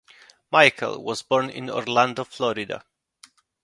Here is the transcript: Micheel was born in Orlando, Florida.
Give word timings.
Micheel 0.51 0.97
was 0.99 1.21
born 1.21 1.51
in 1.51 1.69
Orlando, 1.69 2.23
Florida. 2.23 2.83